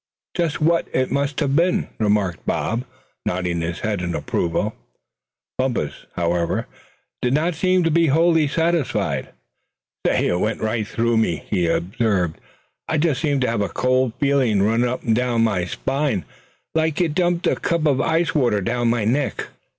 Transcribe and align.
"Just 0.35 0.59
what 0.59 0.87
it 0.93 1.11
must 1.11 1.39
have 1.41 1.55
been," 1.55 1.87
remarked 1.99 2.43
Bob, 2.47 2.85
nodding 3.23 3.61
his 3.61 3.81
head 3.81 4.01
in 4.01 4.15
approval. 4.15 4.73
Bumpus, 5.59 6.07
however, 6.15 6.65
did 7.21 7.35
not 7.35 7.53
seem 7.53 7.83
to 7.83 7.91
be 7.91 8.07
wholly 8.07 8.47
satisfied. 8.47 9.29
"Say, 10.07 10.25
it 10.25 10.37
went 10.39 10.59
right 10.59 10.87
through 10.87 11.17
me," 11.17 11.43
he 11.47 11.67
observed. 11.67 12.37
"I 12.87 12.97
just 12.97 13.21
seemed 13.21 13.41
to 13.41 13.47
have 13.49 13.61
a 13.61 13.69
cold 13.69 14.13
feeling 14.19 14.63
run 14.63 14.83
up 14.83 15.03
and 15.03 15.15
down 15.15 15.43
my 15.43 15.65
spine, 15.65 16.25
like 16.73 16.99
you'd 16.99 17.19
emptied 17.19 17.51
a 17.51 17.55
cup 17.59 17.85
of 17.85 18.01
ice 18.01 18.33
water 18.33 18.59
down 18.59 18.87
my 18.89 19.05
neck. 19.05 19.49